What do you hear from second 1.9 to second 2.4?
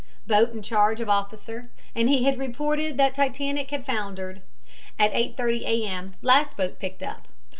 and he